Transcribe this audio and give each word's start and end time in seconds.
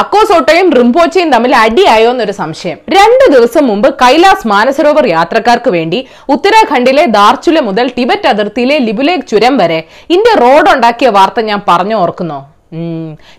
അക്കോസോട്ടോയും 0.00 0.68
റിംപോച്ചയും 0.78 1.30
തമ്മിൽ 1.34 1.52
അടിയായോ 1.62 2.08
എന്നൊരു 2.14 2.34
സംശയം. 2.40 2.78
രണ്ടു 2.96 3.26
ദിവസം 3.34 3.64
മുമ്പ് 3.66 3.88
കൈലാസ് 4.02 4.48
മാനസരോവർ 4.48 5.06
യാത്രക്കാർക്ക് 5.08 5.70
വേണ്ടി 5.76 5.98
ഉത്തരാഖണ്ഡിലെ 6.28 7.06
ദാർച്ചുല 7.18 7.60
മുതൽ 7.60 7.88
ടിബറ്റ് 7.96 8.30
അതിർത്തിയിലെ 8.32 8.78
ലിബുലേഖ് 8.88 9.30
ചുരം 9.32 9.56
വരെ 9.62 9.80
ഇന്ത്യ 10.16 10.34
റോഡ് 10.44 10.70
ഉണ്ടാക്കിയ 10.74 11.10
വാർത്ത 11.18 11.46
ഞാൻ 11.50 11.62
പറഞ്ഞു 11.68 11.96
ഓർക്കുന്നോ 12.04 12.40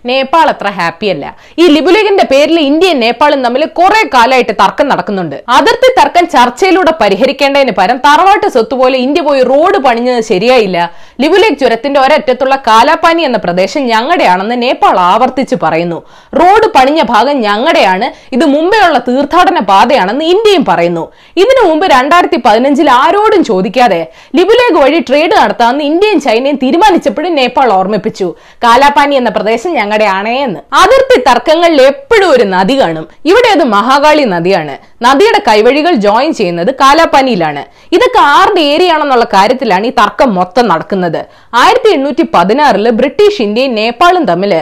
നേപ്പാൾ 0.06 0.48
അത്ര 0.48 0.68
ഹാപ്പി 0.68 1.06
അല്ല. 1.06 1.36
ഈ 1.58 1.66
ലിബുലേഖിന്റെ 1.66 2.24
പേരിൽ 2.24 2.60
ഇന്ത്യയും 2.60 3.00
നേപ്പാളും 3.00 3.42
തമ്മിൽ 3.42 3.64
കുറെ 3.66 4.08
കാലമായിട്ട് 4.14 4.52
തർക്കം 4.52 4.88
നടക്കുന്നുണ്ട്. 4.88 5.42
അതിർത്തി 5.48 6.00
തർക്കം 6.00 6.26
ചർച്ചയിലൂടെ 6.26 6.92
പരിഹരിക്കേണ്ടതിന് 7.00 7.70
പരം 7.70 7.96
തറവാട്ട് 7.96 8.48
സ്വത്ത് 8.48 8.74
പോലെ 8.74 8.98
ഇന്ത്യ 8.98 9.22
പോയി 9.22 9.42
റോഡ് 9.42 9.78
പണിഞ്ഞത് 9.78 10.20
ശരിയായില്ല. 10.20 10.92
ലിബുലേഖ് 11.20 11.58
ചുരത്തിന്റെ 11.58 12.00
ഒരറ്റത്തുള്ള 12.00 12.56
കാലാപ്പാനി 12.56 13.22
എന്ന 13.22 13.38
പ്രദേശം 13.38 13.82
ഞങ്ങളുടെയാണെന്ന് 13.82 14.62
നേപ്പാൾ 14.62 14.98
ആവർത്തിച്ച് 14.98 15.56
പറയുന്നു. 15.62 16.02
റോഡ് 16.40 16.66
പണിഞ്ഞ 16.66 17.02
ഭാഗം 17.02 17.40
ഞങ്ങളുടെയാണ്. 17.40 18.12
ഇത് 18.32 18.44
മുമ്പെയുള്ള 18.44 18.98
തീർത്ഥാടന 18.98 19.58
പാതയാണെന്ന് 19.58 20.24
ഇന്ത്യയും 20.24 20.64
പറയുന്നു. 20.64 21.12
ഇതിനു 21.36 21.68
മുമ്പ് 21.68 21.86
രണ്ടായിരത്തി 21.86 22.36
പതിനഞ്ചിൽ 22.36 22.90
ആരോടും 22.90 23.44
ചോദിക്കാതെ 23.44 24.12
ലിബുലേഖ് 24.36 24.78
വഴി 24.82 24.98
ട്രേഡ് 24.98 25.36
നടത്താമെന്ന് 25.36 25.84
ഇന്ത്യയും 25.84 26.20
ചൈനയും 26.20 26.56
തീരുമാനിച്ചപ്പോഴും 26.56 27.34
നേപ്പാൾ 27.34 27.72
ഓർമ്മിപ്പിച്ചു. 27.72 28.34
കാലാപാനി 28.64 29.17
എന്ന 29.18 29.30
പ്രദേശം 29.36 29.70
ഞങ്ങളുടെ 29.78 30.04
ആണേ 30.04 30.34
എന്ന്. 30.46 30.60
അതിർത്തി 30.74 31.18
തർക്കങ്ങളിൽ 31.28 31.80
എപ്പോഴും 31.82 32.28
ഒരു 32.30 32.44
നദി 32.54 32.76
കാണും. 32.80 33.06
ഇവിടെ 33.24 33.48
അത് 33.56 33.64
മഹാകാളി 33.74 34.24
നദിയാണ്. 34.34 34.74
നദിയുടെ 35.02 35.40
കൈവഴികൾ 35.48 35.94
ജോയിൻ 36.06 36.32
ചെയ്യുന്നത് 36.32 36.70
കാലാപാനിയിലാണ് 36.82 37.64
ഇതൊക്കെ 37.92 38.20
ആരുടെ 38.38 38.60
ഏരിയ 38.72 38.96
ആണെന്നുള്ള 38.96 39.24
കാര്യത്തിലാണ് 39.36 39.86
ഈ 39.86 39.94
തർക്കം 40.00 40.34
മൊത്തം 40.34 40.68
നടക്കുന്നത്. 40.68 41.20
ആയിരത്തി 41.54 41.92
എണ്ണൂറ്റി 41.92 42.26
പതിനാറിൽ 42.34 42.88
ബ്രിട്ടീഷ് 43.00 43.42
ഇന്ത്യയും 43.42 43.74
നേപ്പാളും 43.74 44.24
തമ്മിൽ 44.24 44.54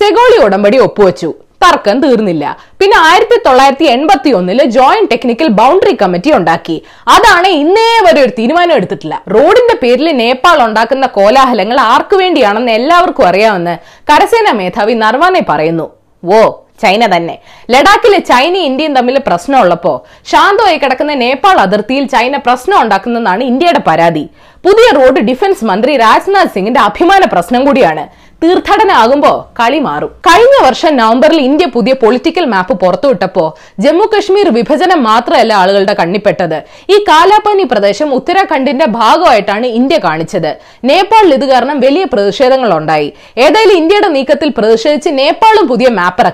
സെഗോളി 0.00 0.38
ഉടമ്പടി 0.44 0.78
ഒപ്പുവെച്ചു. 0.78 1.30
തർക്കം 1.64 1.96
തീർന്നില്ല. 2.04 2.44
പിന്നെ 2.80 2.96
ആയിരത്തി 3.08 3.36
തൊള്ളായിരത്തി 3.46 3.86
എൺപത്തി 3.94 4.30
ഒന്നിൽ 4.38 4.60
ജോയിന്റ് 4.76 5.10
ടെക്നിക്കൽ 5.12 5.48
ബൗണ്ടറി 5.60 5.94
കമ്മിറ്റി 6.02 6.32
ഉണ്ടാക്കി. 6.38 6.76
അതാണ് 7.16 7.50
ഇന്നേ 7.62 7.88
വരെ 8.06 8.20
ഒരു 8.26 8.32
തീരുമാനം 8.40 8.74
എടുത്തിട്ടില്ല. 8.78 9.14
റോഡിന്റെ 9.34 9.76
പേരിൽ 9.84 10.08
നേപ്പാൾ 10.22 10.58
ഉണ്ടാക്കുന്ന 10.68 11.06
കോലാഹലങ്ങൾ 11.18 11.80
ആർക്കു 11.94 12.18
വേണ്ടിയാണെന്ന് 12.24 12.74
എല്ലാവർക്കും 12.80 13.26
അറിയാമെന്ന് 13.30 13.76
കരസേനാ 14.10 14.52
മേധാവി 14.60 14.96
നർവാനെ 15.04 15.44
പറയുന്നു. 15.52 15.88
ഓ 16.22 16.42
ചൈന 16.82 17.04
തന്നെ. 17.14 17.34
ലഡാക്കിലെ 17.72 18.18
ചൈനയും 18.30 18.64
ഇന്ത്യയും 18.68 18.94
തമ്മിൽ 18.96 19.16
പ്രശ്നമുള്ളപ്പോ 19.26 19.92
ശാന്തമായി 20.30 20.78
കിടക്കുന്ന 20.82 21.12
നേപ്പാൾ 21.22 21.56
അതിർത്തിയിൽ 21.64 22.04
ചൈന 22.14 22.36
പ്രശ്നം 22.46 22.76
ഉണ്ടാക്കുന്നതാണ് 22.84 23.42
ഇന്ത്യയുടെ 23.50 23.82
പരാതി. 23.88 24.24
പുതിയ 24.64 24.86
റോഡ് 24.98 25.22
ഡിഫൻസ് 25.28 25.64
മന്ത്രി 25.70 25.92
രാജ്നാഥ് 26.04 26.52
സിംഗിന്റെ 26.54 26.80
അഭിമാന 26.88 27.24
പ്രശ്നം 27.34 27.62
കൂടിയാണ്. 27.66 28.04
തീർത്ഥാടനം 28.42 28.96
ആകുമ്പോ 29.02 29.30
കളി 29.58 29.78
മാറും. 29.78 30.10
കഴിഞ്ഞ 30.26 30.56
വർഷം 30.64 30.92
നവംബറിൽ 30.96 31.38
ഇന്ത്യ 31.40 31.66
പുതിയ 31.74 31.92
പൊളിറ്റിക്കൽ 32.02 32.44
മാപ്പ് 32.54 32.74
പുറത്തുവിട്ടപ്പോ 32.82 33.44
ജമ്മു 33.84 34.06
കശ്മീർ 34.12 34.48
വിഭജനം 34.56 35.00
മാത്രമല്ല 35.02 35.52
ആളുകളുടെ 35.60 35.94
കണ്ണിപ്പെട്ടത്. 36.00 36.58
ഈ 36.94 36.96
കാലാപാനി 37.08 37.64
പ്രദേശം 37.72 38.08
ഉത്തരാഖണ്ഡിന്റെ 38.14 38.86
ഭാഗമായിട്ടാണ് 38.98 39.66
ഇന്ത്യ 39.80 39.98
കാണിച്ചത്. 40.06 40.50
നേപ്പാളിൽ 40.90 41.34
ഇത് 41.34 41.46
കാരണം 41.52 41.78
വലിയ 41.86 42.04
പ്രതിഷേധങ്ങൾ 42.04 42.72
ഉണ്ടായി 42.80 43.08
ഏതായാലും 43.46 43.76
ഇന്ത്യയുടെ 43.82 44.10
നീക്കത്തിൽ 44.16 44.50
പ്രതിഷേധിച്ച് 44.58 45.12
നേപ്പാളും 45.20 45.66
പുതിയ 45.72 45.88
മാപ്പ് 46.00 46.24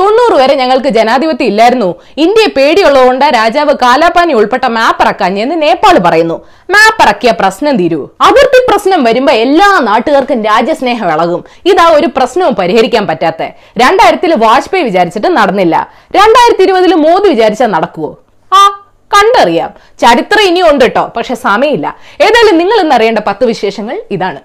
തൊണ്ണൂറ് 0.00 0.34
വരെ 0.40 0.54
ഞങ്ങൾക്ക് 0.54 0.88
ജനാധിപത്യം 0.88 1.46
ഇല്ലായിരുന്നു. 1.46 1.88
ഇന്ത്യയെ 2.24 2.50
പേടിയുള്ളതുകൊണ്ട് 2.56 3.24
രാജാവ് 3.38 3.72
കാലാപാനി 3.82 4.32
ഉൾപ്പെട്ട 4.32 4.66
മാപ്പ് 4.76 5.02
ഇറക്കാഞ്ഞെന്ന് 5.04 5.56
നേപ്പാൾ 5.62 5.98
പറയുന്നു. 6.06 6.36
മാപ്പ് 6.74 7.02
ഇറക്കിയ 7.04 7.30
പ്രശ്നം 7.40 7.76
തീരൂ. 7.76 8.00
അതിർത്തി 8.20 8.60
പ്രശ്നം 8.68 9.04
വരുമ്പോ 9.04 9.32
എല്ലാ 9.44 9.68
നാട്ടുകാർക്കും 9.88 10.42
രാജ്യസ്നേഹം 10.44 11.08
ഇളകും. 11.12 11.44
ഇതാ 11.72 11.86
ഒരു 11.98 12.08
പ്രശ്നവും 12.16 12.54
പരിഹരിക്കാൻ 12.54 13.06
പറ്റാത്ത. 13.06 13.42
രണ്ടായിരത്തിൽ 13.82 14.34
വാജ്പേയി 14.44 14.84
വിചാരിച്ചിട്ട് 14.84 15.28
നടന്നില്ല. 15.38 15.76
രണ്ടായിരത്തി 16.18 16.62
ഇരുപതിൽ 16.62 16.94
മോദി 17.06 17.28
വിചാരിച്ചാൽ 17.28 17.70
നടക്കുവോ? 17.76 18.10
ആ 18.52 18.62
കണ്ടറിയാം. 19.10 19.70
ചരിത്രം 20.04 20.42
ഇനിയുണ്ട് 20.42 20.84
കേട്ടോ 20.84 21.04
പക്ഷെ 21.16 21.34
സമയമില്ല. 21.46 21.96
ഏതായാലും 22.26 22.58
നിങ്ങൾ 22.58 22.78
ഇന്ന് 22.84 22.94
അറിയേണ്ട 22.94 23.20
പത്ത് 23.26 23.44
വിശേഷങ്ങൾ 23.44 23.96
ഇതാണ്. 24.10 24.40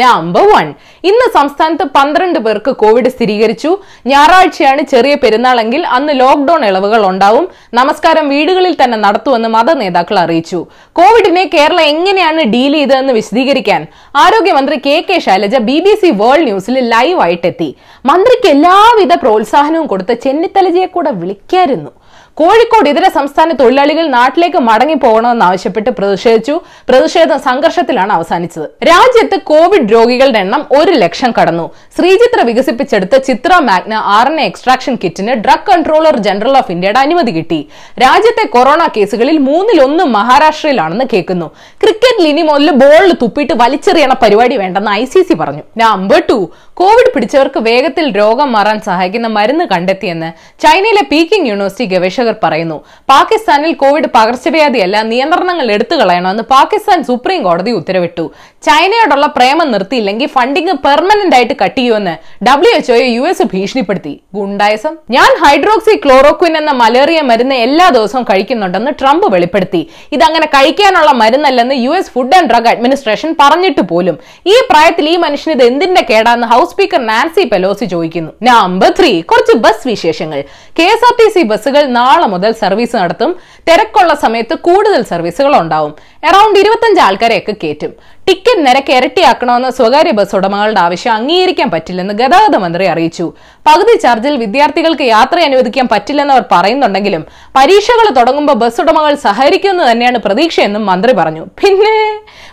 നമ്പർ 0.00 0.44
വൺ 0.52 0.66
ഇന്ന് 1.08 1.26
സംസ്ഥാനത്ത് 1.34 1.84
പന്ത്രണ്ട് 1.96 2.38
പേർക്ക് 2.44 2.72
കോവിഡ് 2.82 3.10
സ്ഥിരീകരിച്ചു. 3.14 3.70
ഞായറാഴ്ചയാണ് 4.12 4.82
ചെറിയ 4.92 5.14
പെരുന്നാളെങ്കിൽ 5.22 5.82
അന്ന് 5.96 6.12
ലോക്ഡൌൺ 6.20 6.62
ഇളവുകൾ 6.68 7.02
ഉണ്ടാവും. 7.10 7.44
നമസ്കാരം 7.78 8.26
വീടുകളിൽ 8.34 8.74
തന്നെ 8.82 8.98
നടത്തുമെന്ന് 9.04 9.50
മത 9.56 9.70
നേതാക്കൾ 9.82 10.18
അറിയിച്ചു. 10.24 10.60
കോവിഡിനെ 11.00 11.44
കേരളം 11.54 11.84
എങ്ങനെയാണ് 11.92 12.42
ഡീൽ 12.54 12.74
ചെയ്തതെന്ന് 12.78 13.12
വിശദീകരിക്കാൻ 13.12 13.82
ആരോഗ്യമന്ത്രി 14.24 14.78
K 14.86 14.96
K 15.08 15.18
Shailaja 15.26 15.56
B 15.68 15.78
B 15.86 15.94
C 16.02 16.10
world 16.22 16.46
ന്യൂസിൽ 16.48 16.78
ലൈവ് 16.94 17.20
ആയിട്ടെത്തി 17.26 17.70
മന്ത്രിക്ക് 18.10 18.50
എല്ലാവിധ 18.56 19.14
പ്രോത്സാഹനവും 19.24 19.86
കൊടുത്ത് 19.86 20.16
ചെന്നിത്തലജയെ 20.26 20.90
കൂടെ 20.96 21.12
വിളിക്കായിരുന്നു. 21.22 21.92
കോഴിക്കോട് 22.40 22.88
ഇതര 22.88 23.06
സംസ്ഥാന 23.16 23.50
തൊഴിലാളികൾ 23.60 24.06
നാട്ടിലേക്ക് 24.14 24.60
മടങ്ങി 24.66 24.96
പോകണമെന്ന് 25.04 25.44
ആവശ്യപ്പെട്ട് 25.44 25.90
പ്രതിഷേധിച്ചു. 25.98 26.54
പ്രതിഷേധം 26.88 27.38
സംഘർഷത്തിലാണ് 27.46 28.12
അവസാനിച്ചത്. 28.16 28.66
രാജ്യത്ത് 28.88 29.36
കോവിഡ് 29.50 29.88
രോഗികളുടെ 29.94 30.40
എണ്ണം 30.44 30.62
ഒരു 30.78 30.92
ലക്ഷം 31.02 31.30
കടന്നു. 31.38 31.66
ശ്രീചിത്ര 31.96 32.40
വികസിപ്പിച്ചെടുത്ത 32.48 33.20
Chitra 33.28 33.52
Magna 33.68 33.94
R 34.16 34.28
N 34.32 34.40
extraction 34.40 34.96
കിറ്റിന് 35.04 35.34
drug 35.46 35.66
controller 35.70 36.16
general 36.26 36.56
of 36.60 36.72
ഇന്ത്യയുടെ 36.74 37.00
അനുമതി 37.04 37.34
കിട്ടി. 37.38 37.60
രാജ്യത്തെ 38.04 38.44
കൊറോണ 38.56 38.82
കേസുകളിൽ 38.96 39.38
മൂന്നിലൊന്ന് 39.48 40.04
മഹാരാഷ്ട്രയിലാണെന്ന് 40.18 41.06
കേൾക്കുന്നു. 41.14 41.48
ക്രിക്കറ്റിൽ 41.84 42.28
ഇനി 42.32 42.44
മുതൽ 42.50 42.70
ബോളിൽ 42.84 43.14
തുപ്പിട്ട് 43.22 43.56
വലിച്ചെറിയണ 43.64 44.12
പരിപാടി 44.24 44.56
വേണ്ടെന്ന് 44.64 44.92
ഐ 45.00 45.04
സി 45.14 45.22
സി 45.22 45.34
പറഞ്ഞു. 45.42 45.64
നമ്പർ 45.84 46.22
ടു 46.30 46.38
കോവിഡ് 46.82 47.10
പിടിച്ചവർക്ക് 47.12 47.60
വേഗത്തിൽ 47.70 48.06
രോഗം 48.20 48.48
മാറാൻ 48.52 48.78
സഹായിക്കുന്ന 48.86 49.28
മരുന്ന് 49.36 49.64
കണ്ടെത്തിയെന്ന് 49.64 50.30
ചൈനയിലെ 50.64 51.04
പീക്കിംഗ് 51.12 51.48
യൂണിവേഴ്സിറ്റി 51.50 51.84
ഗവേഷകർ 51.92 52.25
പറയുന്നു 52.44 52.78
പാകിസ്ഥാനിൽ 53.12 53.74
കോവിഡ് 53.82 54.08
പകർച്ചവ്യാധിയല്ല 54.16 54.96
നിയന്ത്രണങ്ങൾ 55.12 55.68
എടുത്തു 55.76 55.96
കളയണമെന്ന് 56.00 56.44
പാകിസ്ഥാൻ 56.56 56.98
സുപ്രീം 57.04 57.42
കോടതി 57.42 57.70
ഉത്തരവിട്ടു. 57.70 58.24
ചൈനയോടുള്ള 58.68 59.26
പ്രേമം 59.36 59.68
നിർത്തിയില്ലെങ്കിൽ 59.72 60.28
ഫണ്ടിങ് 60.36 60.74
പെർമനന്റ് 60.84 61.36
ആയിട്ട് 61.36 61.54
കട്ട് 61.62 61.76
ചെയ്യുമെന്ന് 61.78 62.14
ഡബ്ല്യു 62.46 62.72
എച്ച്ഒയെ 62.78 63.06
യു 63.16 63.24
എസ് 63.30 63.44
ഭീഷണിപ്പെടുത്തി. 63.52 64.12
ഗുണ്ടായസം. 64.38 64.94
ഞാൻ 65.16 65.30
ഹൈഡ്രോക്സി 65.42 65.94
ക്ലോറോക്വിൻ 66.04 66.54
എന്ന 66.60 66.72
മലേറിയ 66.82 67.20
മരുന്ന് 67.30 67.56
എല്ലാ 67.66 67.86
ദിവസവും 67.96 68.24
കഴിക്കുന്നുണ്ടെന്ന് 68.30 68.92
ട്രംപ് 69.00 69.26
വെളിപ്പെടുത്തി. 69.34 69.82
ഇതങ്ങനെ 70.16 70.46
കഴിക്കാനുള്ള 70.54 71.12
മരുന്നല്ലെന്ന് 71.22 71.76
U 71.84 71.92
S 71.98 72.12
food 72.14 72.36
and 72.38 72.50
drug 72.52 72.70
administration 72.72 73.30
പറഞ്ഞിട്ട് 73.42 73.84
പോലും. 73.92 74.18
ഈ 74.54 74.56
പ്രായത്തിൽ 74.70 75.08
ഈ 75.12 75.16
മനുഷ്യന് 75.26 75.54
ഇത് 75.56 75.64
എന്തിന്റെ 75.70 76.02
കേടാന്ന് 76.10 76.48
ഹൗസ് 76.54 76.70
സ്പീക്കർ 76.74 77.02
നാൻസി 77.12 77.44
പെലോസി 77.52 77.88
ചോദിക്കുന്നു. 77.94 78.32
നമ്പർ 78.50 78.90
ത്രീ 79.00 79.12
കുറച്ച് 79.32 79.56
ബസ് 79.66 79.86
വിശേഷങ്ങൾ. 79.92 80.42
K 80.80 80.88
S 80.94 81.06
R 81.10 81.14
T 81.20 81.28
C 81.36 81.44
ബസ്സുകൾ 81.52 81.84
നാളെ 82.00 82.26
മുതൽ 82.34 82.52
സർവീസ് 82.64 82.96
നടത്തും. 83.02 83.32
തിരക്കുള്ള 83.68 84.12
സമയത്ത് 84.26 84.54
കൂടുതൽ 84.68 85.00
സർവീസുകൾ 85.12 85.54
ഉണ്ടാവും 85.62 85.94
അറൌണ്ട് 86.28 86.58
ഇരുപത്തഞ്ച് 86.64 87.00
ആൾക്കാരെയൊക്കെ 87.06 87.54
കയറ്റും 87.62 87.92
ടിക്കറ്റ് 88.28 88.62
നിരക്ക് 88.66 88.92
ഇരട്ടിയാക്കണമെന്ന 88.98 89.68
സ്വകാര്യ 89.76 90.12
ബസ് 90.18 90.34
ഉടമകളുടെ 90.36 90.80
ആവശ്യം 90.84 91.12
അംഗീകരിക്കാൻ 91.12 91.68
പറ്റില്ലെന്ന് 91.74 92.14
ഗതാഗത 92.20 92.56
മന്ത്രി 92.62 92.84
അറിയിച്ചു. 92.92 93.26
പകുതി 93.66 93.94
ചാർജിൽ 94.04 94.34
വിദ്യാർത്ഥികൾക്ക് 94.42 95.04
യാത്ര 95.16 95.36
അനുവദിക്കാൻ 95.48 95.86
പറ്റില്ലെന്ന് 95.92 96.32
അവർ 96.34 96.44
പറയുന്നുണ്ടെങ്കിലും 96.52 97.22
പരീക്ഷകൾ 97.56 98.06
തുടങ്ങുമ്പോൾ 98.18 98.56
ബസ് 98.62 98.80
ഉടമകൾ 98.80 99.12
സഹകരിക്കുമെന്ന് 99.26 99.84
തന്നെയാണ് 99.90 100.18
പ്രതീക്ഷയെന്നും 100.26 100.82
മന്ത്രി 100.90 101.12
പറഞ്ഞു. 101.20 101.44
പിന്നെ 101.60 101.94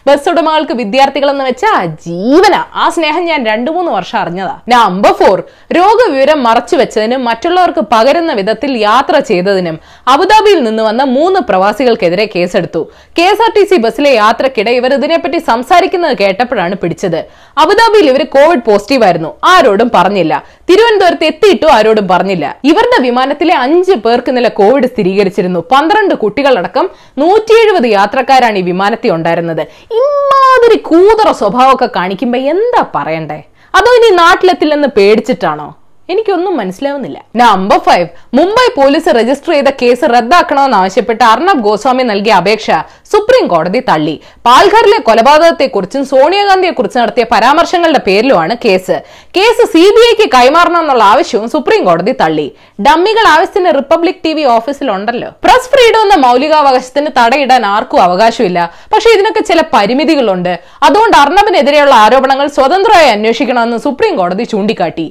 ബസ് 0.07 0.29
ഉടമകൾക്ക് 0.29 0.75
വിദ്യാർത്ഥികളെന്ന് 0.81 1.45
വെച്ചാൽ 1.49 1.87
ജീവന. 2.07 2.53
ആ 2.83 2.85
സ്നേഹം 2.95 3.25
ഞാൻ 3.31 3.41
രണ്ടു 3.51 3.71
മൂന്ന് 3.71 3.91
വർഷം 3.97 4.19
അറിഞ്ഞതാ. 4.19 4.55
നമ്പർ 4.75 5.13
ഫോർ 5.21 5.37
രോഗവിവരം 5.77 6.39
മറച്ചു 6.47 6.75
വെച്ചതിനും 6.75 7.25
മറ്റുള്ളവർക്ക് 7.29 7.83
പകരുന്ന 7.95 8.33
വിധത്തിൽ 8.41 8.71
യാത്ര 8.87 9.15
ചെയ്തതിനും 9.31 9.79
അബുദാബിയിൽ 10.15 10.63
നിന്ന് 10.63 10.83
വന്ന 10.89 11.03
മൂന്ന് 11.17 11.41
പ്രവാസികൾക്കെതിരെ 11.49 12.27
കേസെടുത്തു. 12.35 12.83
K 13.19 13.27
S 13.33 13.43
R 13.47 13.51
T 13.57 13.65
C 13.71 13.79
ബസ്സിലെ 13.87 14.13
യാത്രക്കിടെ 14.21 14.71
ഇവർ 14.81 14.93
ഇതിനെപ്പറ്റി 14.93 15.41
സംസാരിക്കുന്നത് 15.63 16.15
കേട്ടപ്പോഴാണ് 16.21 16.75
പിടിച്ചത്. 16.81 17.19
അബുദാബിയിൽ 17.61 18.05
ഇവർ 18.11 18.21
കോവിഡ് 18.35 18.63
പോസിറ്റീവ് 18.67 19.03
ആയിരുന്നു. 19.07 19.29
ആരോടും 19.51 19.89
പറഞ്ഞില്ല. 19.95 20.33
തിരുവനന്തപുരത്ത് 20.69 21.27
എത്തിയിട്ടും 21.31 21.69
ആരോടും 21.75 22.05
പറഞ്ഞില്ല. 22.11 22.45
ഇവരുടെ 22.71 22.97
വിമാനത്തിലെ 23.05 23.53
അഞ്ച് 23.65 23.95
പേർക്ക് 24.05 24.31
ഇന്നലെ 24.31 24.49
കോവിഡ് 24.59 24.87
സ്ഥിരീകരിച്ചിരുന്നു. 24.93 25.59
പന്ത്രണ്ട് 25.73 26.15
കുട്ടികളടക്കം 26.23 26.87
നൂറ്റി 27.21 27.55
എഴുപത് 27.61 27.87
യാത്രക്കാരാണ് 27.97 28.57
ഈ 28.61 28.65
വിമാനത്തിൽ 28.71 29.11
ഉണ്ടായിരുന്നത്. 29.17 29.63
ഇമാതിരി 30.01 30.79
കൂതറ 30.89 31.31
സ്വഭാവമൊക്കെ 31.41 31.89
കാണിക്കുമ്പോ 31.99 32.39
എന്താ 32.55 32.83
പറയണ്ടേ? 32.97 33.39
അതോ 33.75 33.91
ഇനി 33.99 34.11
നാട്ടിലെത്തില്ലെന്ന് 34.23 34.91
പേടിച്ചിട്ടാണോ? 34.97 35.69
എനിക്കൊന്നും 36.09 36.57
മനസ്സിലാവുന്നില്ല. 36.57 37.19
Number 37.35 37.77
five 37.77 38.07
Mumbai 38.37 38.65
police 38.77 39.09
register 39.17 39.51
ചെയ്ത 39.53 39.69
കേസ് 39.81 40.05
റദ്ദാക്കണമെന്നാവശ്യപ്പെട്ട് 40.13 41.23
അർണബ് 41.23 41.63
ഗോസ്വാമി 41.67 42.03
നൽകിയ 42.03 42.33
അപേക്ഷ 42.33 42.71
സുപ്രീം 43.11 43.47
കോടതി 43.47 43.79
തള്ളി. 43.89 44.21
പാൽഘറിലെ 44.45 44.97
കൊലപാതകത്തെക്കുറിച്ചും 44.97 46.05
സോണിയാഗാന്ധിയെക്കുറിച്ചും 46.05 47.01
നടത്തിയ 47.01 47.25
പരാമർശങ്ങളുടെ 47.31 48.01
പേരിലുമാണ് 48.07 48.55
കേസ്. 48.65 48.97
കേസ് 49.37 49.65
സി 49.73 49.83
ബി 49.95 50.03
ഐക്ക് 50.11 50.29
കൈമാറണമെന്നുള്ള 50.33 51.03
ആവശ്യവും 51.03 51.49
സുപ്രീം 51.49 51.85
കോടതി 51.85 52.15
തള്ളി. 52.21 52.51
ഡമ്മികൾ 52.87 53.27
ആവശ്യത്തിന് 53.35 53.73
റിപ്പബ്ലിക് 53.79 54.21
ടി 54.25 54.33
വി 54.33 54.43
ഓഫീസിലുണ്ടല്ലോ. 54.43 55.29
പ്രസ് 55.43 55.69
ഫ്രീഡം 55.73 56.01
എന്ന 56.01 56.15
മൗലികാവകാശത്തിന് 56.27 57.07
തടയിടാൻ 57.19 57.65
ആർക്കും 57.65 58.01
അവകാശമില്ല. 58.01 58.59
പക്ഷെ 58.93 59.09
ഇതിനൊക്കെ 59.09 59.43
ചില 59.51 59.61
പരിമിതികളുണ്ട്. 59.73 60.59
അതുകൊണ്ട് 60.83 61.17
അർണബിനെതിരെയുള്ള 61.17 61.95
ആരോപണങ്ങൾ 62.05 62.47
സ്വതന്ത്രമായി 62.47 63.09
അന്വേഷിക്കണമെന്ന് 63.09 63.77
സുപ്രീം 63.77 64.15
കോടതി 64.15 64.43
ചൂണ്ടിക്കാട്ടി. 64.53 65.07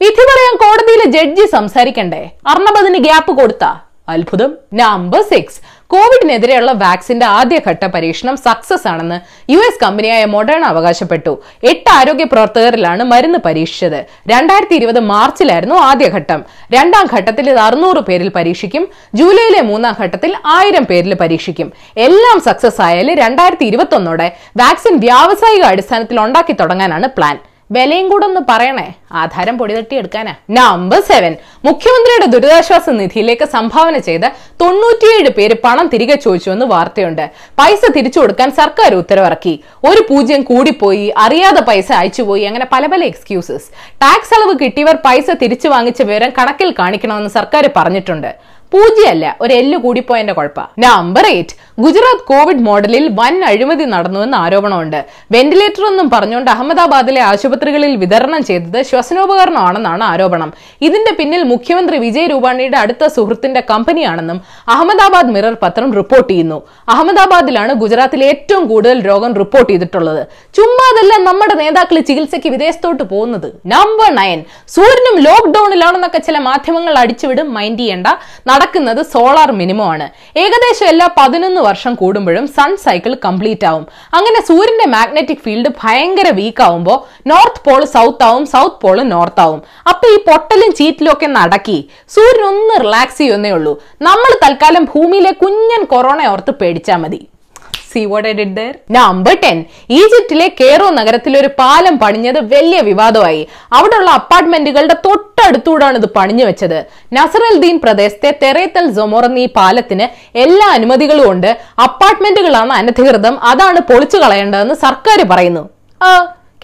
വിധി 0.00 0.24
പറയാൻ 0.30 0.54
കോടതിയിലെ 0.62 1.04
ജഡ്ജി 1.16 1.44
സംസാരിക്കണ്ടേ? 1.56 2.22
അർണബദിന് 2.52 2.98
ഗ്യാപ്പ് 3.04 3.32
കൊടുത്ത 3.38 3.64
അത്ഭുതം. 4.12 4.50
നമ്പർ 4.80 5.22
സിക്സ് 5.30 5.60
കോവിഡിനെതിരെയുള്ള 5.92 6.72
വാക്സിന്റെ 6.82 7.26
ആദ്യഘട്ട 7.26 7.84
പരീക്ഷണം 7.94 8.36
സക്സസ് 8.46 8.86
ആണെന്ന് 8.92 9.18
യു 9.52 9.60
എസ് 9.66 9.80
കമ്പനിയായ 9.82 10.24
മൊഡേണ 10.34 10.62
അവകാശപ്പെട്ടു. 10.72 11.32
എട്ട് 11.70 11.88
ആരോഗ്യ 11.98 12.26
പ്രവർത്തകരിലാണ് 12.32 13.04
മരുന്ന് 13.12 13.38
പരീക്ഷിച്ചത്. 13.46 13.98
രണ്ടായിരത്തി 14.32 14.76
ഇരുപത് 14.80 15.00
മാർച്ചിലായിരുന്നു 15.12 15.78
ആദ്യഘട്ടം. 15.88 16.42
രണ്ടാം 16.76 17.06
ഘട്ടത്തിൽ 17.14 17.48
ഇത് 17.52 17.60
അറുന്നൂറ് 17.66 18.02
പേരിൽ 18.08 18.30
പരീക്ഷിക്കും. 18.38 18.86
ജൂലൈയിലെ 19.20 19.62
മൂന്നാം 19.70 19.96
ഘട്ടത്തിൽ 20.04 20.34
ആയിരം 20.56 20.86
പേരിൽ 20.92 21.14
പരീക്ഷിക്കും. 21.24 21.70
എല്ലാം 22.08 22.40
സക്സസ് 22.48 22.82
ആയാൽ 22.88 23.10
രണ്ടായിരത്തി 23.24 23.66
ഇരുപത്തി 23.72 23.98
ഒന്നോടെ 24.00 24.28
വാക്സിൻ 24.62 24.96
വ്യാവസായിക 25.06 25.66
അടിസ്ഥാനത്തിൽ 25.72 26.18
ഉണ്ടാക്കി 26.26 26.56
തുടങ്ങാനാണ് 26.62 27.08
പ്ലാൻ 27.18 27.38
വിലയും 27.70 28.06
കൂടെ 28.10 28.24
ഒന്ന് 28.26 28.40
പറയണേ. 28.48 28.86
ആധാരം 29.20 29.54
പൊടി 29.58 29.74
തട്ടി 29.76 29.94
എടുക്കാനാ 30.00 30.32
നമ്പർ 30.58 31.00
സെവൻ 31.10 31.32
മുഖ്യമന്ത്രിയുടെ 31.68 32.26
ദുരിതാശ്വാസ 32.34 32.88
നിധിയിലേക്ക് 33.00 33.46
സംഭാവന 33.54 33.98
ചെയ്ത് 34.08 34.26
തൊണ്ണൂറ്റിയേഴ് 34.62 35.30
പേര് 35.38 35.56
പണം 35.64 35.86
തിരികെ 35.92 36.16
ചോദിച്ചുവെന്ന് 36.24 36.66
വാർത്തയുണ്ട്. 36.74 37.24
പൈസ 37.60 37.80
തിരിച്ചു 37.96 38.18
കൊടുക്കാൻ 38.20 38.50
സർക്കാർ 38.60 38.94
ഉത്തരവിറക്കി. 38.94 39.54
ഒരു 39.90 40.02
പൂജ്യം 40.08 40.42
കൂടിപ്പോയി 40.50 41.06
അറിയാതെ 41.26 41.62
പൈസ 41.70 41.92
അയച്ചുപോയി 42.00 42.44
അങ്ങനെ 42.50 42.68
പല 42.74 42.86
പല 42.94 43.04
എക്സ്ക്യൂസസ് 43.12 43.68
ടാക്സ് 44.04 44.34
അളവ് 44.38 44.56
കിട്ടിയവർ 44.64 44.98
പൈസ 45.06 45.26
തിരിച്ചു 45.44 45.68
വാങ്ങിച്ച 45.74 46.02
വിവരം 46.02 46.32
കണക്കിൽ 46.40 46.70
കാണിക്കണമെന്ന് 46.80 47.32
സർക്കാർ 47.38 47.66
പറഞ്ഞിട്ടുണ്ട്. 47.78 48.32
പൂജ്യമല്ല 48.74 49.36
ഒരു 49.40 49.54
എല്ല് 49.54 49.78
കൂടിപ്പോയതിന്റെ 49.78 50.32
കുഴപ്പ. 50.32 50.60
നമ്പർ 50.78 51.26
എയ്റ്റ് 51.26 51.54
ഗുജറാത്ത് 51.80 52.24
കോവിഡ് 52.24 52.62
മോഡലിൽ 52.68 53.08
വൻ 53.08 53.44
അഴിമതി 53.44 53.84
നടന്നുവെന്ന് 53.84 54.36
ആരോപണമുണ്ട്. 54.36 55.04
വെന്റിലേറ്റർ 55.30 55.84
ഒന്നും 55.86 56.10
പറഞ്ഞുകൊണ്ട് 56.10 56.50
അഹമ്മദാബാദിലെ 56.50 57.20
ആശുപത്രികളിൽ 57.20 57.96
വിതരണം 57.96 58.44
ചെയ്തത് 58.44 58.82
ശ്വസനോപകരണമാണെന്നാണ് 58.82 60.04
ആരോപണം. 60.04 60.52
ഇതിന്റെ 60.80 61.12
പിന്നിൽ 61.18 61.42
മുഖ്യമന്ത്രി 61.42 61.98
വിജയ് 61.98 62.30
രൂപാണിയുടെ 62.30 62.78
അടുത്ത 62.78 63.06
സുഹൃത്തിന്റെ 63.06 63.62
കമ്പനിയാണെന്നും 63.70 64.40
അഹമ്മദാബാദ് 64.68 65.26
മിറർ 65.26 65.56
പത്രം 65.62 65.94
റിപ്പോർട്ട് 65.94 66.28
ചെയ്യുന്നു. 66.28 66.62
അഹമ്മദാബാദിലാണ് 66.88 67.74
ഗുജറാത്തിൽ 67.74 68.24
ഏറ്റവും 68.24 68.68
കൂടുതൽ 68.68 69.00
രോഗം 69.06 69.34
റിപ്പോർട്ട് 69.34 69.70
ചെയ്തിട്ടുള്ളത്. 69.72 70.26
ചുമ്മാതല്ല 70.54 71.30
നമ്മുടെ 71.30 71.54
നേതാക്കൾ 71.54 72.00
ചികിത്സയ്ക്ക് 72.00 72.48
വിദേശത്തോട്ട് 72.48 73.02
പോകുന്നത്. 73.02 73.48
നമ്പർ 73.66 74.14
നയൻ 74.14 74.44
സൂര്യനും 74.68 75.16
ലോക്ക്ഡൌണിലാണെന്നൊക്കെ 75.24 76.18
ചില 76.18 76.38
മാധ്യമങ്ങൾ 76.38 76.98
അടിച്ചുവിടും 76.98 77.54
മൈൻഡ് 77.54 77.78
ചെയ്യേണ്ട. 77.78 78.06
നടക്കുന്നത് 78.64 79.00
സോളാർ 79.12 79.48
മിനിമം 79.60 79.86
ആണ്. 79.94 80.06
ഏകദേശം 80.42 80.86
എല്ലാ 80.92 81.06
പതിനൊന്ന് 81.18 81.60
വർഷം 81.66 81.92
കൂടുമ്പോഴും 81.94 82.46
സൺ 82.56 82.70
സൈക്കിൾ 82.84 83.12
കംപ്ലീറ്റ് 83.24 83.66
ആവും. 83.70 83.84
അങ്ങനെ 84.18 84.40
സൂര്യന്റെ 84.48 84.86
മാഗ്നറ്റിക് 84.94 85.42
ഫീൽഡ് 85.44 85.70
ഭയങ്കര 85.82 86.28
വീക്ക് 86.38 86.62
ആവുമ്പോൾ 86.68 86.98
നോർത്ത് 87.32 87.62
പോൾ 87.66 87.84
സൗത്ത് 87.96 88.24
ആവും 88.28 88.46
സൗത്ത് 88.54 88.80
പോൾ 88.84 88.96
നോർത്ത് 89.12 89.42
ആവും. 89.44 89.60
അപ്പൊ 89.88 90.08
ഈ 90.14 90.16
പൊട്ടലും 90.30 90.72
ചീറ്റിലും 90.80 91.12
ഒക്കെ 91.12 91.30
നടക്കി. 91.38 91.78
സൂര്യൻ 92.16 92.46
ഒന്ന് 92.52 92.80
റിലാക്സ് 92.86 93.18
ചെയ്യുന്നേ 93.18 93.52
ഉള്ളൂ. 93.58 93.74
നമ്മൾ 94.08 94.32
തൽക്കാലം 94.46 94.86
ഭൂമിയിലെ 94.94 95.34
കുഞ്ഞൻ 95.44 95.84
കൊറോണ 95.94 96.26
ഓർത്ത് 96.34 96.54
പേടിച്ചാൽ 96.62 97.00
മതി. 97.04 97.22
See 97.94 98.02
what 98.12 98.26
I 98.30 98.32
did 98.40 98.56
there 98.58 98.72
number 98.96 99.34
ten 99.44 99.58
ഈജിപ്തിലെ 99.98 100.46
കേറോ 100.60 100.86
നഗരത്തിൽ 100.98 101.32
ഒരു 101.42 101.50
പാലം 101.60 101.94
പണിഞ്ഞത് 102.02 102.40
വലിയ 102.54 102.80
വിവാദമായി. 102.90 103.42
അവിടെയുള്ള 103.76 104.10
അപ്പാർട്ട്മെന്റുകളുടെ 104.20 104.96
തൊട്ടടുത്തൂടാണ് 105.06 105.96
ഇത് 106.02 106.08
പണിഞ്ഞു 106.18 106.44
വെച്ചത്. 106.50 106.78
നസറൽദീൻ 107.18 107.76
പ്രദേശത്തെ 107.84 108.30
തെറേത്തൽ 108.42 108.84
സൊമോർ 108.98 109.24
എന്ന 109.28 109.44
ഈ 109.46 109.48
പാലത്തിന് 109.58 110.06
എല്ലാ 110.44 110.68
അനുമതികളും 110.78 111.26
ഉണ്ട്. 111.32 111.50
അപ്പാർട്ട്മെന്റുകളാണ് 111.86 112.72
അനധികൃതം. 112.80 113.36
അതാണ് 113.52 113.80
പൊളിച്ചു 113.90 114.18
കളയേണ്ടതെന്ന് 114.22 114.78
സർക്കാർ 114.86 115.20
പറയുന്നു. 115.32 115.64
ആ 116.00 116.10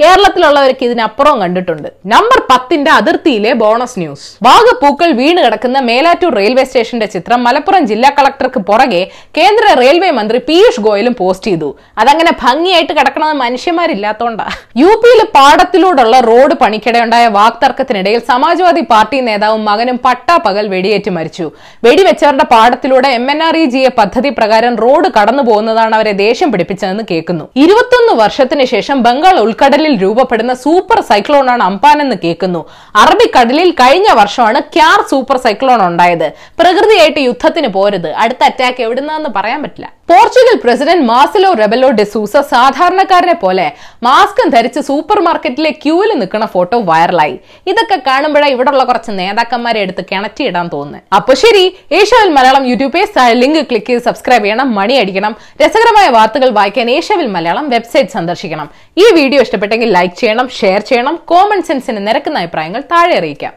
കേരളത്തിലുള്ളവർക്ക് 0.00 0.84
ഇതിനപ്പുറം 0.88 1.36
കണ്ടിട്ടുണ്ട്. 1.42 1.88
നമ്പർ 2.12 2.38
പത്തിന്റെ 2.50 2.90
അതിർത്തിയിലെ 2.98 3.50
ബോണസ് 3.62 3.98
ന്യൂസ് 4.02 4.26
വാഗപ്പൂക്കൾ 4.46 5.10
വീണ് 5.18 5.40
കിടക്കുന്ന 5.44 5.78
മേലാറ്റൂർ 5.88 6.32
റെയിൽവേ 6.40 6.64
സ്റ്റേഷന്റെ 6.68 7.06
ചിത്രം 7.14 7.40
മലപ്പുറം 7.46 7.82
ജില്ലാ 7.90 8.10
കളക്ടർക്ക് 8.18 8.60
പുറകെ 8.70 9.02
കേന്ദ്ര 9.38 9.64
റെയിൽവേ 9.82 10.10
മന്ത്രി 10.18 10.38
പീയൂഷ് 10.48 10.82
ഗോയലും 10.86 11.14
പോസ്റ്റ് 11.20 11.50
ചെയ്തു. 11.50 11.68
അതങ്ങനെ 12.02 12.32
ഭംഗിയായിട്ട് 12.44 12.92
കിടക്കണത് 12.98 13.36
മനുഷ്യന്മാരില്ലാത്തോണ്ടാ. 13.42 14.46
യു 14.82 14.90
പിയിൽ 15.02 15.20
പാടത്തിലൂടെയുള്ള 15.36 16.20
റോഡ് 16.30 16.54
പണിക്കിടെയുണ്ടായ 16.62 17.26
വാക്തർക്കത്തിനിടയിൽ 17.38 18.20
സമാജ്വാദി 18.30 18.84
പാർട്ടി 18.94 19.20
നേതാവും 19.28 19.62
മകനും 19.70 19.98
പട്ടാപ്പകൽ 20.06 20.66
വെടിയേറ്റ് 20.74 21.12
മരിച്ചു. 21.18 21.46
വെടിവെച്ചവരുടെ 21.88 22.46
പാടത്തിലൂടെ 22.54 23.10
M 23.18 23.28
N 23.34 23.42
R 23.48 23.56
E 23.62 23.64
G 23.74 23.82
A 23.90 23.92
പദ്ധതി 24.00 24.32
പ്രകാരം 24.40 24.74
റോഡ് 24.84 25.10
കടന്നു 25.18 25.44
പോകുന്നതാണ് 25.50 25.94
അവരെ 26.00 26.14
ദേഷ്യം 26.24 26.50
പിടിപ്പിച്ചതെന്ന് 26.52 27.06
കേൾക്കുന്നു. 27.12 27.46
ഇരുപത്തൊന്ന് 27.64 28.14
വർഷത്തിന് 28.24 28.66
ശേഷം 28.74 28.96
ബംഗാൾ 29.08 29.36
ഉൾക്കടലിൽ 29.46 29.89
രൂപപ്പെടുന്ന 29.96 30.54
സൂപ്പർ 30.54 31.00
സൈക്ലോണാണ് 31.00 31.62
അംപാൻ 31.62 32.00
എന്ന് 32.00 32.16
കേൾക്കുന്നു. 32.24 32.68
അറബിക്കടലിൽ 32.96 33.70
കഴിഞ്ഞ 33.70 34.06
വർഷമാണ് 34.14 34.60
ക്യാർ 34.60 35.04
സൂപ്പർ 35.10 35.36
സൈക്ലോൺ 35.36 35.86
ഉണ്ടായത്. 35.86 36.32
പ്രകൃതിയായിട്ട് 36.58 37.20
യുദ്ധത്തിന് 37.20 37.68
പോരുത്. 37.68 38.12
അടുത്ത 38.12 38.44
അറ്റാക്ക് 38.44 38.82
എവിടുന്നാന്ന് 38.82 39.30
പറയാൻ 39.36 39.62
പറ്റില്ല. 39.62 39.99
Portugal 40.10 40.56
president 40.62 41.06
Marcelo 41.10 41.48
Rebelo 41.60 41.88
de Sousa 41.98 42.40
സാധാരണക്കാരനെ 42.52 43.34
പോലെ 43.42 43.66
മാസ്കും 44.06 44.48
ധരിച്ച് 44.54 44.80
സൂപ്പർ 44.88 45.18
മാർക്കറ്റിലെ 45.26 45.70
ക്യൂവിൽ 45.82 46.10
നിൽക്കുന്ന 46.20 46.46
ഫോട്ടോ 46.54 46.78
വൈറലായി. 46.88 47.36
ഇതൊക്കെ 47.70 47.98
കാണുമ്പോഴേ 48.08 48.48
ഇവിടെയുള്ള 48.54 48.84
കുറച്ച് 48.88 49.12
നേതാക്കന്മാരെ 49.18 49.80
എടുത്ത് 49.84 50.02
കിണറ്റിയിടാൻ 50.10 50.66
തോന്നുന്നു. 50.74 51.00
അപ്പൊ 51.18 51.34
ശരി 51.42 51.62
ഏഷ്യാവിൽ 51.98 52.32
Malayalam 52.38 52.66
YouTube 52.70 52.92
page 52.96 53.28
link 53.42 53.60
click 53.70 53.88
ചെയ്ത് 53.90 54.04
സബ്സ്ക്രൈബ് 54.08 54.44
ചെയ്യണം 54.46 54.68
മണി 54.78 54.96
അടിക്കണം 55.02 55.34
രസകരമായ 55.62 56.08
വാർത്തകൾ 56.16 56.50
വായിക്കാൻ 56.58 56.90
ഏഷ്യാവിൽ 56.96 57.30
മലയാളം 57.36 57.68
വെബ്സൈറ്റ് 57.74 58.14
സന്ദർശിക്കണം. 58.16 58.68
ഈ 59.02 59.06
വീഡിയോ 59.20 59.42
ഇഷ്ടപ്പെട്ടെങ്കിൽ 59.46 59.90
ലൈക്ക് 59.98 60.16
ചെയ്യണം 60.22 60.48
ഷെയർ 60.60 60.80
ചെയ്യണം 60.90 61.16
കോമൺ 61.32 61.62
സെൻസിന് 61.70 62.02
നിരക്കുന്ന 62.08 62.42
അഭിപ്രായങ്ങൾ 62.44 62.82
താഴെ 62.94 63.14
അറിയിക്കാം. 63.20 63.54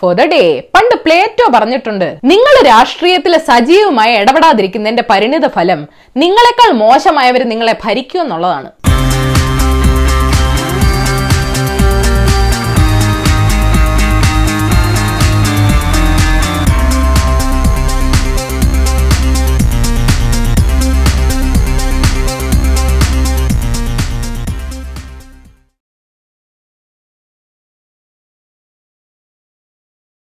ഫോർ 0.00 0.12
ദ 0.18 0.22
ഡേ 0.32 0.42
പണ്ട് 0.74 0.91
പ്ലേറ്റോ 1.06 1.46
പറഞ്ഞിട്ടുണ്ട്. 1.56 2.08
നിങ്ങൾ 2.32 2.54
രാഷ്ട്രീയത്തിലെ 2.72 3.38
സജീവമായി 3.50 4.14
ഇടപെടാതിരിക്കുന്നതിന്റെ 4.20 5.04
പരിണിത 5.10 5.46
ഫലം 5.56 5.82
നിങ്ങളെക്കാൾ 6.22 6.70
മോശമായവർ 6.84 7.44
നിങ്ങളെ 7.52 7.76
ഭരിക്കൂ 7.84 8.18
എന്നുള്ളതാണ് 8.24 8.70